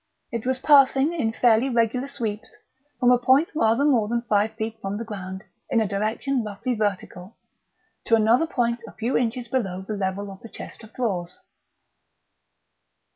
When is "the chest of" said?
10.41-10.91